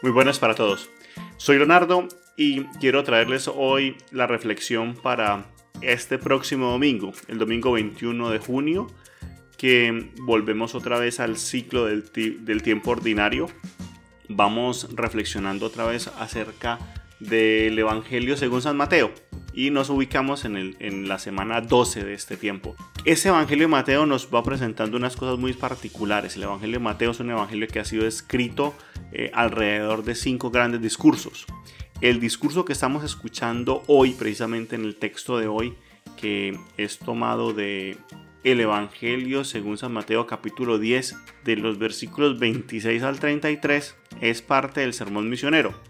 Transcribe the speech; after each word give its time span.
Muy 0.00 0.12
buenas 0.12 0.38
para 0.38 0.54
todos. 0.54 0.90
Soy 1.38 1.56
Leonardo 1.56 2.06
y 2.36 2.62
quiero 2.78 3.02
traerles 3.02 3.48
hoy 3.48 3.96
la 4.12 4.28
reflexión 4.28 4.94
para 4.94 5.46
este 5.82 6.18
próximo 6.18 6.70
domingo, 6.70 7.12
el 7.26 7.38
domingo 7.38 7.72
21 7.72 8.30
de 8.30 8.38
junio, 8.38 8.86
que 9.56 10.12
volvemos 10.22 10.76
otra 10.76 11.00
vez 11.00 11.18
al 11.18 11.36
ciclo 11.36 11.86
del, 11.86 12.04
del 12.44 12.62
tiempo 12.62 12.92
ordinario. 12.92 13.48
Vamos 14.28 14.88
reflexionando 14.94 15.66
otra 15.66 15.84
vez 15.84 16.06
acerca 16.18 16.78
del 17.18 17.76
Evangelio 17.76 18.36
según 18.36 18.62
San 18.62 18.76
Mateo 18.76 19.12
y 19.58 19.72
nos 19.72 19.90
ubicamos 19.90 20.44
en, 20.44 20.56
el, 20.56 20.76
en, 20.78 21.08
la 21.08 21.18
semana 21.18 21.60
12 21.60 22.04
de 22.04 22.14
este 22.14 22.36
tiempo. 22.36 22.76
Ese 23.04 23.30
Evangelio 23.30 23.64
de 23.64 23.72
Mateo 23.72 24.06
nos 24.06 24.32
va 24.32 24.44
presentando 24.44 24.96
unas 24.96 25.16
cosas 25.16 25.36
muy 25.36 25.52
particulares. 25.52 26.36
El 26.36 26.44
Evangelio 26.44 26.78
de 26.78 26.84
Mateo 26.84 27.10
es 27.10 27.18
un 27.18 27.30
Evangelio 27.30 27.66
que 27.66 27.80
ha 27.80 27.84
sido 27.84 28.06
escrito 28.06 28.72
eh, 29.10 29.32
alrededor 29.34 30.04
de 30.04 30.14
cinco 30.14 30.52
grandes 30.52 30.80
discursos. 30.80 31.44
El 32.00 32.20
discurso 32.20 32.64
que 32.64 32.72
estamos 32.72 33.02
escuchando 33.02 33.82
hoy, 33.88 34.12
precisamente 34.12 34.76
en 34.76 34.84
el 34.84 34.94
texto 34.94 35.38
de 35.38 35.48
hoy, 35.48 35.74
que 36.16 36.56
es 36.76 37.00
tomado 37.00 37.52
de 37.52 37.96
el 38.44 38.60
Evangelio 38.60 39.42
según 39.42 39.76
San 39.76 39.92
Mateo 39.92 40.28
capítulo 40.28 40.78
10, 40.78 41.16
de 41.44 41.56
los 41.56 41.80
versículos 41.80 42.38
26 42.38 43.02
al 43.02 43.18
33, 43.18 43.96
es 44.20 44.40
parte 44.40 44.82
del 44.82 44.94
sermón 44.94 45.28
misionero. 45.28 45.87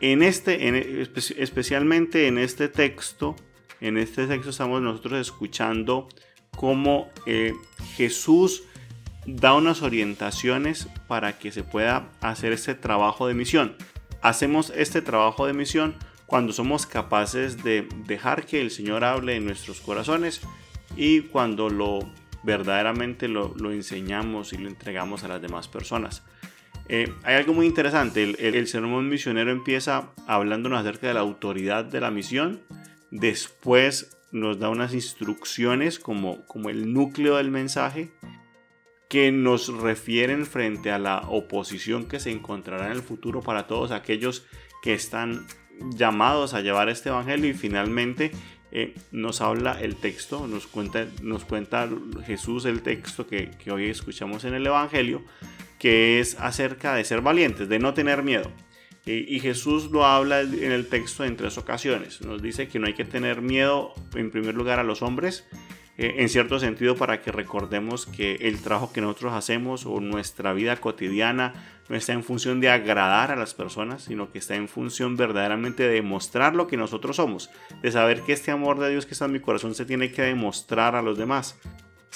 En 0.00 0.22
este, 0.22 1.02
especialmente 1.38 2.26
en 2.26 2.38
este 2.38 2.68
texto, 2.68 3.36
en 3.80 3.96
este 3.96 4.26
texto 4.26 4.50
estamos 4.50 4.82
nosotros 4.82 5.20
escuchando 5.20 6.08
cómo 6.54 7.10
eh, 7.26 7.54
Jesús 7.96 8.64
da 9.26 9.54
unas 9.54 9.82
orientaciones 9.82 10.88
para 11.08 11.38
que 11.38 11.50
se 11.50 11.64
pueda 11.64 12.10
hacer 12.20 12.52
este 12.52 12.74
trabajo 12.74 13.26
de 13.26 13.34
misión. 13.34 13.76
Hacemos 14.22 14.72
este 14.74 15.02
trabajo 15.02 15.46
de 15.46 15.52
misión 15.52 15.96
cuando 16.26 16.52
somos 16.52 16.86
capaces 16.86 17.62
de 17.62 17.88
dejar 18.06 18.46
que 18.46 18.60
el 18.60 18.70
Señor 18.70 19.04
hable 19.04 19.36
en 19.36 19.44
nuestros 19.44 19.80
corazones 19.80 20.40
y 20.96 21.20
cuando 21.22 21.68
lo 21.70 22.00
verdaderamente 22.42 23.26
lo, 23.28 23.54
enseñamos 23.72 24.52
y 24.52 24.58
lo 24.58 24.68
entregamos 24.68 25.24
a 25.24 25.28
las 25.28 25.42
demás 25.42 25.68
personas. 25.68 26.22
Eh, 26.88 27.12
hay 27.24 27.34
algo 27.34 27.52
muy 27.52 27.66
interesante, 27.66 28.22
el, 28.22 28.36
el, 28.38 28.66
sermón 28.68 29.08
misionero 29.08 29.50
empieza 29.50 30.12
hablándonos 30.28 30.80
acerca 30.80 31.08
de 31.08 31.14
la 31.14 31.20
autoridad 31.20 31.84
de 31.84 32.00
la 32.00 32.12
misión, 32.12 32.62
después 33.10 34.16
nos 34.32 34.58
da 34.58 34.68
unas 34.68 34.94
instrucciones 34.94 35.98
como, 35.98 36.44
el 36.68 36.92
núcleo 36.92 37.36
del 37.36 37.50
mensaje 37.50 38.12
que 39.08 39.30
nos 39.30 39.68
refieren 39.68 40.46
frente 40.46 40.90
a 40.90 40.98
la 40.98 41.20
oposición 41.28 42.06
que 42.06 42.20
se 42.20 42.30
encontrará 42.30 42.86
en 42.86 42.92
el 42.92 43.02
futuro 43.02 43.40
para 43.40 43.66
todos 43.66 43.92
aquellos 43.92 44.46
que 44.82 44.94
están 44.94 45.46
llamados 45.94 46.54
a 46.54 46.60
llevar 46.60 46.88
este 46.88 47.08
evangelio. 47.08 47.50
Y 47.50 47.54
finalmente 47.54 48.32
eh, 48.72 48.94
nos 49.12 49.40
habla 49.40 49.80
el 49.80 49.96
texto, 49.96 50.48
nos 50.48 50.66
cuenta, 50.66 51.06
Jesús 52.26 52.64
el 52.64 52.82
texto 52.82 53.26
que 53.26 53.70
hoy 53.70 53.88
escuchamos 53.88 54.44
en 54.44 54.54
el 54.54 54.66
evangelio, 54.66 55.22
que 55.78 56.20
es 56.20 56.36
acerca 56.38 56.94
de 56.94 57.04
ser 57.04 57.20
valientes, 57.20 57.68
de 57.68 57.78
no 57.78 57.94
tener 57.94 58.22
miedo. 58.22 58.50
Y 59.08 59.38
Jesús 59.38 59.92
lo 59.92 60.04
habla 60.04 60.40
en 60.40 60.72
el 60.72 60.88
texto 60.88 61.24
en 61.24 61.36
tres 61.36 61.58
ocasiones. 61.58 62.22
Nos 62.22 62.42
dice 62.42 62.66
que 62.66 62.80
no 62.80 62.88
hay 62.88 62.94
que 62.94 63.04
tener 63.04 63.40
miedo 63.40 63.94
en 64.16 64.32
primer 64.32 64.56
lugar 64.56 64.80
a 64.80 64.82
los 64.82 65.00
hombres, 65.00 65.46
eh, 65.96 66.16
en 66.18 66.28
cierto 66.28 66.58
sentido 66.58 66.96
para 66.96 67.22
que 67.22 67.30
recordemos 67.30 68.04
que 68.04 68.34
el 68.40 68.60
trabajo 68.60 68.92
que 68.92 69.00
nosotros 69.00 69.32
hacemos 69.32 69.86
o 69.86 70.00
nuestra 70.00 70.52
vida 70.52 70.76
cotidiana 70.76 71.54
no 71.88 71.96
está 71.96 72.12
en 72.12 72.24
función 72.24 72.60
de 72.60 72.68
agradar 72.68 73.30
a 73.30 73.36
las 73.36 73.54
personas, 73.54 74.02
sino 74.02 74.32
que 74.32 74.38
está 74.38 74.56
en 74.56 74.66
función 74.66 75.16
verdaderamente 75.16 75.84
de 75.84 75.94
demostrar 75.94 76.56
lo 76.56 76.66
que 76.66 76.76
nosotros 76.76 77.16
somos, 77.16 77.48
de 77.82 77.92
saber 77.92 78.22
que 78.22 78.32
este 78.32 78.50
amor 78.50 78.80
de 78.80 78.90
Dios 78.90 79.06
que 79.06 79.12
está 79.12 79.26
en 79.26 79.32
mi 79.32 79.40
corazón 79.40 79.74
se 79.74 79.86
tiene 79.86 80.10
que 80.10 80.22
demostrar 80.22 80.96
a 80.96 81.02
los 81.02 81.16
demás. 81.16 81.58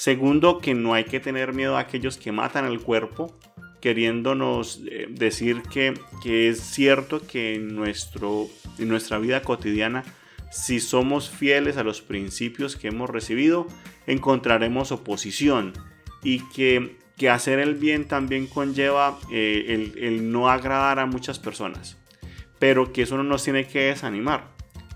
Segundo, 0.00 0.60
que 0.60 0.72
no 0.72 0.94
hay 0.94 1.04
que 1.04 1.20
tener 1.20 1.52
miedo 1.52 1.76
a 1.76 1.80
aquellos 1.80 2.16
que 2.16 2.32
matan 2.32 2.64
el 2.64 2.80
cuerpo, 2.80 3.38
queriéndonos 3.82 4.80
eh, 4.90 5.08
decir 5.10 5.60
que, 5.70 5.92
que, 6.22 6.48
es 6.48 6.58
cierto 6.58 7.20
que 7.26 7.56
en, 7.56 7.76
nuestro, 7.76 8.48
nuestra 8.78 9.18
vida 9.18 9.42
cotidiana 9.42 10.02
si 10.50 10.80
somos 10.80 11.28
fieles 11.28 11.76
a 11.76 11.84
los 11.84 12.00
principios 12.00 12.76
que 12.76 12.88
hemos 12.88 13.10
recibido, 13.10 13.66
encontraremos 14.06 14.90
oposición 14.90 15.74
y 16.22 16.48
que, 16.48 16.96
hacer 17.30 17.58
el 17.58 17.74
bien 17.74 18.08
también 18.08 18.46
conlleva 18.46 19.18
eh, 19.30 19.92
el, 19.98 20.32
no 20.32 20.48
agradar 20.48 20.98
a 20.98 21.04
muchas 21.04 21.38
personas, 21.38 21.98
pero 22.58 22.94
que 22.94 23.02
eso 23.02 23.18
no 23.18 23.22
nos 23.22 23.44
tiene 23.44 23.66
que 23.66 23.80
desanimar. 23.80 24.48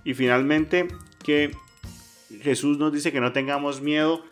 Y 0.03 0.15
finalmente, 0.15 0.89
que 1.23 1.51
Jesús 2.41 2.79
nos 2.79 2.91
dice 2.91 3.13
que 3.13 3.21
no 3.21 3.33
tengamos 3.33 3.83
miedo 3.83 4.25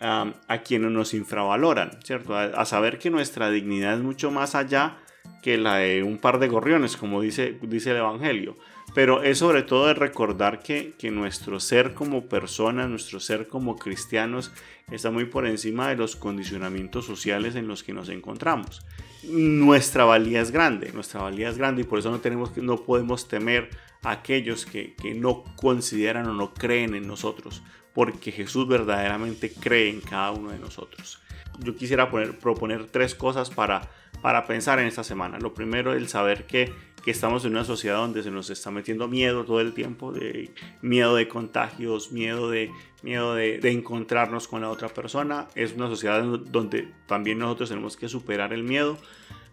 a 0.00 0.62
quienes 0.64 0.90
nos 0.90 1.14
infravaloran, 1.14 1.98
¿cierto? 2.04 2.36
A, 2.36 2.64
saber 2.64 2.98
que 2.98 3.10
nuestra 3.10 3.50
dignidad 3.50 3.94
es 3.94 4.00
mucho 4.00 4.30
más 4.30 4.54
allá 4.54 4.98
que 5.42 5.58
la 5.58 5.76
de 5.76 6.02
un 6.02 6.18
par 6.18 6.38
de 6.38 6.48
gorriones, 6.48 6.96
como 6.96 7.20
dice, 7.20 7.58
dice 7.62 7.90
el 7.90 7.98
Evangelio. 7.98 8.56
Pero 8.94 9.22
es 9.22 9.38
sobre 9.38 9.62
todo 9.62 9.86
de 9.86 9.94
recordar 9.94 10.60
que, 10.60 10.94
que 10.98 11.10
nuestro 11.10 11.60
ser 11.60 11.94
como 11.94 12.26
personas, 12.26 12.88
nuestro 12.88 13.20
ser 13.20 13.46
como 13.46 13.76
cristianos, 13.76 14.50
está 14.90 15.10
muy 15.10 15.26
por 15.26 15.46
encima 15.46 15.88
de 15.88 15.96
los 15.96 16.16
condicionamientos 16.16 17.04
sociales 17.04 17.54
en 17.54 17.68
los 17.68 17.82
que 17.82 17.92
nos 17.92 18.08
encontramos. 18.08 18.84
Nuestra 19.24 20.04
valía 20.04 20.40
es 20.40 20.50
grande, 20.50 20.90
nuestra 20.92 21.20
valía 21.20 21.50
es 21.50 21.58
grande 21.58 21.82
y 21.82 21.84
por 21.84 21.98
eso 21.98 22.10
no, 22.10 22.20
tenemos, 22.20 22.56
no 22.56 22.82
podemos 22.84 23.28
temer 23.28 23.68
a 24.02 24.12
aquellos 24.12 24.64
que, 24.64 24.94
que 24.94 25.12
no 25.14 25.44
consideran 25.56 26.26
o 26.26 26.32
no 26.32 26.54
creen 26.54 26.94
en 26.94 27.06
nosotros, 27.06 27.62
porque 27.98 28.30
Jesús 28.30 28.68
verdaderamente 28.68 29.50
cree 29.50 29.90
en 29.90 30.00
cada 30.00 30.30
uno 30.30 30.52
de 30.52 30.58
nosotros. 30.60 31.20
Yo 31.58 31.74
quisiera 31.74 32.08
poner, 32.12 32.38
proponer 32.38 32.86
tres 32.86 33.16
cosas 33.16 33.50
para, 33.50 33.90
para 34.22 34.46
pensar 34.46 34.78
en 34.78 34.86
esta 34.86 35.02
semana. 35.02 35.40
Lo 35.40 35.52
primero, 35.52 35.92
el 35.92 36.06
saber 36.06 36.46
que 36.46 36.72
que 37.02 37.10
estamos 37.10 37.44
en 37.44 37.52
una 37.52 37.64
sociedad 37.64 37.96
donde 37.96 38.22
se 38.22 38.30
nos 38.30 38.50
está 38.50 38.70
metiendo 38.70 39.08
miedo 39.08 39.44
todo 39.44 39.60
el 39.60 39.72
tiempo, 39.72 40.12
de 40.12 40.52
miedo 40.80 41.16
de 41.16 41.26
contagios, 41.26 42.12
miedo 42.12 42.50
de, 42.50 42.70
miedo 43.02 43.34
de, 43.34 43.58
encontrarnos 43.64 44.46
con 44.46 44.60
la 44.60 44.70
otra 44.70 44.88
persona. 44.88 45.48
Es 45.56 45.72
una 45.72 45.88
sociedad 45.88 46.22
donde 46.22 46.92
también 47.06 47.38
nosotros 47.40 47.68
tenemos 47.68 47.96
que 47.96 48.08
superar 48.08 48.52
el 48.52 48.62
miedo 48.62 48.96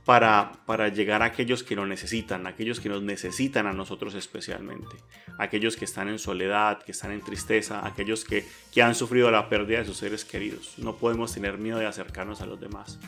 para, 0.06 0.52
para 0.68 0.90
llegar 0.90 1.24
a 1.24 1.26
aquellos 1.26 1.64
que 1.64 1.76
lo 1.76 1.88
necesitan, 1.88 2.46
aquellos 2.46 2.80
que 2.80 2.90
nos 2.90 3.02
necesitan 3.02 3.66
a 3.66 3.74
nosotros 3.74 4.14
especialmente, 4.14 4.98
aquellos 5.40 5.76
que 5.76 5.86
están 5.86 6.10
en 6.10 6.20
soledad, 6.20 6.84
que 6.84 6.92
están 6.92 7.12
en 7.12 7.22
tristeza, 7.22 7.86
aquellos 7.86 8.24
que, 8.24 8.46
que 8.72 8.84
han 8.84 8.94
sufrido 8.94 9.32
la 9.32 9.50
pérdida 9.50 9.80
de 9.80 9.86
sus 9.86 9.98
seres 9.98 10.24
queridos. 10.24 10.76
No 10.78 10.96
podemos 10.98 11.34
tener 11.34 11.58
miedo 11.58 11.80
de 11.80 11.88
acercarnos 11.88 12.42
a 12.42 12.46
los 12.46 12.60
demás. 12.60 13.00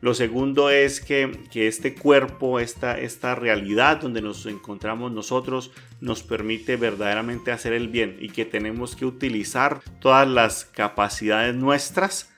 Lo 0.00 0.14
segundo 0.14 0.70
es 0.70 1.00
que, 1.00 1.36
este 1.52 1.94
cuerpo, 1.94 2.60
esta, 2.60 2.96
esta 2.96 3.34
realidad 3.34 4.00
donde 4.00 4.22
nos 4.22 4.46
encontramos 4.46 5.10
nosotros, 5.10 5.72
nos 6.00 6.22
permite 6.22 6.76
verdaderamente 6.76 7.50
hacer 7.50 7.72
el 7.72 7.88
bien 7.88 8.18
y 8.20 8.28
que 8.28 8.44
tenemos 8.44 8.94
que 8.94 9.06
utilizar 9.06 9.80
todas 10.00 10.28
las 10.28 10.64
capacidades 10.64 11.56
nuestras 11.56 12.30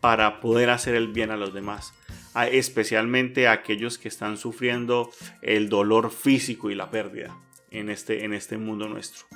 para 0.00 0.40
poder 0.40 0.68
hacer 0.68 0.96
el 0.96 1.08
bien 1.08 1.30
a 1.30 1.36
los 1.36 1.54
demás 1.54 1.94
especialmente 2.50 3.46
a 3.46 3.52
aquellos 3.52 3.98
que 3.98 4.08
están 4.08 4.36
sufriendo 4.36 5.10
el 5.42 5.68
dolor 5.68 6.10
físico 6.10 6.70
y 6.70 6.74
la 6.74 6.90
pérdida 6.90 7.36
en 7.70 7.90
este, 7.90 8.24
en 8.24 8.32
este 8.32 8.58
mundo 8.58 8.88
nuestro. 8.88 9.26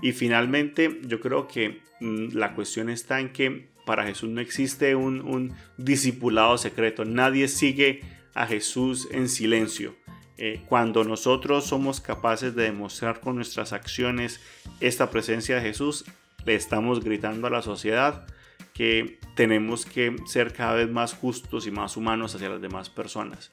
Y 0.00 0.12
finalmente, 0.12 1.00
yo 1.02 1.20
creo 1.20 1.48
que 1.48 1.80
mm, 2.00 2.36
la 2.36 2.54
cuestión 2.54 2.88
está 2.88 3.20
en 3.20 3.32
que 3.32 3.72
para 3.84 4.04
Jesús 4.04 4.30
no 4.30 4.40
existe 4.40 4.94
un, 4.94 5.54
discipulado 5.76 6.56
secreto. 6.58 7.04
Nadie 7.04 7.48
sigue 7.48 8.00
a 8.34 8.46
Jesús 8.46 9.08
en 9.10 9.28
silencio. 9.28 9.96
Eh, 10.38 10.62
cuando 10.68 11.04
nosotros 11.04 11.66
somos 11.66 12.00
capaces 12.00 12.54
de 12.54 12.64
demostrar 12.64 13.20
con 13.20 13.36
nuestras 13.36 13.72
acciones 13.72 14.40
esta 14.80 15.10
presencia 15.10 15.56
de 15.56 15.62
Jesús, 15.62 16.04
le 16.44 16.54
estamos 16.54 17.04
gritando 17.04 17.46
a 17.46 17.50
la 17.50 17.62
sociedad 17.62 18.26
que 18.74 19.18
tenemos 19.34 19.86
que 19.86 20.16
ser 20.26 20.52
cada 20.52 20.74
vez 20.74 20.90
más 20.90 21.14
justos 21.14 21.66
y 21.66 21.70
más 21.70 21.96
humanos 21.96 22.34
hacia 22.34 22.48
las 22.48 22.60
demás 22.60 22.90
personas. 22.90 23.52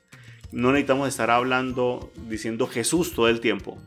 No 0.52 0.72
necesitamos 0.72 1.08
estar 1.08 1.30
hablando, 1.30 2.12
diciendo 2.28 2.68
Jesús 2.68 3.14
todo 3.14 3.30
el 3.30 3.40
tiempo, 3.40 3.78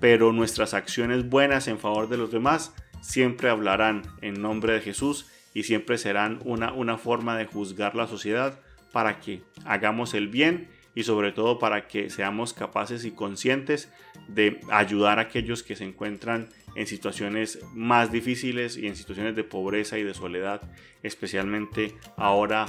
pero 0.00 0.32
nuestras 0.32 0.74
acciones 0.74 1.28
buenas 1.28 1.68
en 1.68 1.78
favor 1.78 2.08
de 2.08 2.18
los 2.18 2.30
demás 2.30 2.74
siempre 3.00 3.48
hablarán 3.48 4.02
en 4.20 4.40
nombre 4.40 4.74
de 4.74 4.80
Jesús 4.80 5.26
y 5.54 5.62
siempre 5.62 5.98
serán 5.98 6.40
una, 6.44 6.72
una 6.72 6.98
forma 6.98 7.36
de 7.36 7.46
juzgar 7.46 7.94
la 7.94 8.06
sociedad 8.06 8.60
para 8.92 9.20
que 9.20 9.42
hagamos 9.64 10.14
el 10.14 10.28
bien 10.28 10.68
y 10.94 11.04
sobre 11.04 11.32
todo 11.32 11.58
para 11.58 11.86
que 11.86 12.10
seamos 12.10 12.52
capaces 12.52 13.04
y 13.04 13.12
conscientes 13.12 13.90
de 14.28 14.60
ayudar 14.70 15.18
a 15.18 15.22
aquellos 15.22 15.62
que 15.62 15.76
se 15.76 15.84
encuentran 15.84 16.48
en 16.74 16.86
situaciones 16.86 17.58
más 17.74 18.12
difíciles 18.12 18.76
y 18.76 18.86
en 18.86 18.96
situaciones 18.96 19.36
de 19.36 19.44
pobreza 19.44 19.98
y 19.98 20.02
de 20.02 20.14
soledad, 20.14 20.62
especialmente 21.02 21.94
ahora 22.16 22.66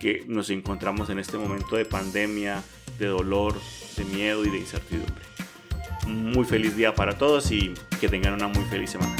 que 0.00 0.24
nos 0.26 0.50
encontramos 0.50 1.10
en 1.10 1.18
este 1.18 1.38
momento 1.38 1.76
de 1.76 1.84
pandemia, 1.84 2.62
de 2.98 3.06
dolor, 3.06 3.54
de 3.96 4.04
miedo 4.04 4.44
y 4.44 4.50
de 4.50 4.58
incertidumbre. 4.58 5.24
Muy 6.06 6.44
feliz 6.44 6.76
día 6.76 6.94
para 6.94 7.16
todos 7.16 7.50
y 7.50 7.74
que 8.00 8.08
tengan 8.08 8.34
una 8.34 8.48
muy 8.48 8.64
feliz 8.64 8.90
semana. 8.90 9.16